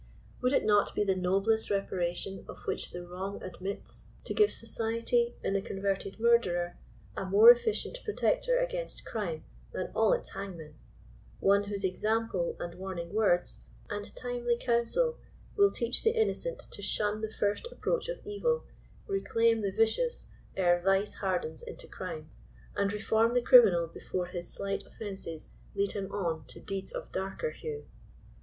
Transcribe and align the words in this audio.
Would 0.41 0.51
it 0.51 0.65
not 0.65 0.95
be 0.95 1.03
the 1.03 1.13
noblest 1.15 1.69
reparation 1.69 2.43
of 2.49 2.65
which 2.65 2.89
the 2.89 3.05
wrong 3.05 3.39
admits, 3.43 4.07
to 4.23 4.33
give 4.33 4.51
society, 4.51 5.35
in 5.43 5.53
the 5.53 5.61
converted 5.61 6.19
murderer, 6.19 6.75
a 7.15 7.23
more 7.23 7.51
efficient 7.51 7.99
protector 8.03 8.57
against 8.57 9.05
crime 9.05 9.43
than 9.73 9.91
all 9.93 10.11
its 10.13 10.31
hangmen; 10.31 10.73
one 11.39 11.65
whose 11.65 11.83
example, 11.83 12.57
and 12.59 12.73
warning 12.79 13.13
words, 13.13 13.59
and 13.91 14.15
timely 14.15 14.57
counsel 14.57 15.19
will 15.55 15.69
teach 15.69 16.01
the 16.03 16.19
innocent 16.19 16.61
to 16.71 16.81
shun 16.81 17.21
the 17.21 17.29
first 17.29 17.67
approach 17.71 18.09
of 18.09 18.25
evil, 18.25 18.63
reclaim 19.05 19.61
the 19.61 19.69
vicious 19.69 20.25
ere 20.57 20.81
vice 20.83 21.13
hardens 21.13 21.61
into 21.61 21.85
crime, 21.87 22.27
and 22.75 22.91
reform 22.91 23.35
the 23.35 23.39
criminal 23.43 23.85
before 23.85 24.25
his 24.25 24.51
slight 24.51 24.83
offenses 24.83 25.51
lead 25.75 25.91
him 25.91 26.11
on 26.11 26.43
to 26.47 26.59
deeds 26.59 26.91
of 26.91 27.11
darker 27.11 27.51
hue 27.51 27.85